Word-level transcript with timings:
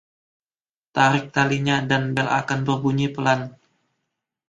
Tarik 0.97 1.25
talinya 1.35 1.77
dan 1.89 2.03
bel 2.17 2.25
akan 2.41 2.59
berbunyi 2.67 3.07
pelan. 3.15 3.41